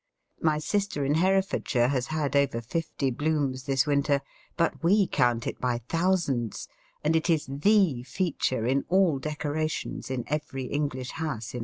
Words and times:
My 0.41 0.57
sister 0.57 1.05
in 1.05 1.13
Herefordshire 1.13 1.89
has 1.89 2.07
had 2.07 2.35
over 2.35 2.59
fifty 2.59 3.11
blooms 3.11 3.65
this 3.65 3.85
winter; 3.85 4.21
but 4.57 4.81
we 4.83 5.05
count 5.05 5.45
it 5.45 5.61
by 5.61 5.81
thousands, 5.89 6.67
and 7.03 7.15
it 7.15 7.29
is 7.29 7.45
the 7.45 8.01
feature 8.01 8.65
in 8.65 8.83
all 8.89 9.19
decorations 9.19 10.09
in 10.09 10.23
every 10.25 10.63
English 10.65 11.11
house 11.11 11.53
in 11.53 11.57
Algiers." 11.57 11.59